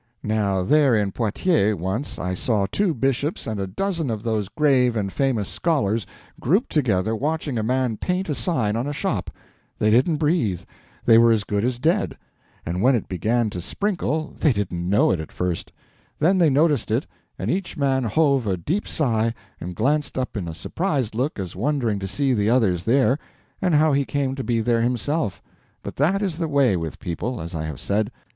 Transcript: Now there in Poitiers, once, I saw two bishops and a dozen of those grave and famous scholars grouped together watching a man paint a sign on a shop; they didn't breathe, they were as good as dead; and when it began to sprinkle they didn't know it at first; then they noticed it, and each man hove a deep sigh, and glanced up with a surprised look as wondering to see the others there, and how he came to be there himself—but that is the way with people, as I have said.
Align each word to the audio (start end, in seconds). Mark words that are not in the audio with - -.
Now 0.23 0.63
there 0.63 0.95
in 0.95 1.11
Poitiers, 1.11 1.75
once, 1.75 2.17
I 2.17 2.33
saw 2.33 2.65
two 2.65 2.95
bishops 2.95 3.45
and 3.45 3.59
a 3.59 3.67
dozen 3.67 4.09
of 4.09 4.23
those 4.23 4.49
grave 4.49 4.95
and 4.95 5.13
famous 5.13 5.47
scholars 5.47 6.07
grouped 6.39 6.71
together 6.71 7.15
watching 7.15 7.59
a 7.59 7.61
man 7.61 7.97
paint 7.97 8.27
a 8.27 8.33
sign 8.33 8.75
on 8.75 8.87
a 8.87 8.93
shop; 8.93 9.29
they 9.77 9.91
didn't 9.91 10.15
breathe, 10.17 10.61
they 11.05 11.19
were 11.19 11.31
as 11.31 11.43
good 11.43 11.63
as 11.63 11.77
dead; 11.77 12.17
and 12.65 12.81
when 12.81 12.95
it 12.95 13.07
began 13.07 13.51
to 13.51 13.61
sprinkle 13.61 14.33
they 14.39 14.51
didn't 14.51 14.89
know 14.89 15.11
it 15.11 15.19
at 15.19 15.31
first; 15.31 15.71
then 16.17 16.39
they 16.39 16.49
noticed 16.49 16.89
it, 16.89 17.05
and 17.37 17.51
each 17.51 17.77
man 17.77 18.03
hove 18.05 18.47
a 18.47 18.57
deep 18.57 18.87
sigh, 18.87 19.35
and 19.59 19.75
glanced 19.75 20.17
up 20.17 20.33
with 20.35 20.47
a 20.47 20.55
surprised 20.55 21.13
look 21.13 21.37
as 21.37 21.55
wondering 21.55 21.99
to 21.99 22.07
see 22.07 22.33
the 22.33 22.49
others 22.49 22.85
there, 22.85 23.19
and 23.61 23.75
how 23.75 23.93
he 23.93 24.03
came 24.03 24.33
to 24.33 24.43
be 24.43 24.61
there 24.61 24.81
himself—but 24.81 25.95
that 25.97 26.23
is 26.23 26.39
the 26.39 26.47
way 26.47 26.75
with 26.75 26.97
people, 26.97 27.39
as 27.39 27.53
I 27.53 27.65
have 27.65 27.79
said. 27.79 28.11